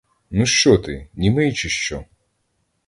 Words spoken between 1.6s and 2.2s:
що?